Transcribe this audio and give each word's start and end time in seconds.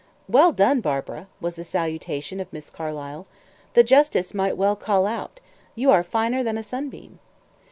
"Well 0.27 0.51
done, 0.51 0.81
Barbara!" 0.81 1.27
was 1.39 1.55
the 1.55 1.63
salutation 1.63 2.39
of 2.39 2.51
Miss 2.51 2.71
Carlyle. 2.71 3.27
"The 3.75 3.83
justice 3.83 4.33
might 4.33 4.57
well 4.57 4.75
call 4.75 5.05
out 5.05 5.39
you 5.75 5.91
are 5.91 6.01
finer 6.01 6.41
than 6.41 6.57
a 6.57 6.63
sunbeam!" 6.63 7.19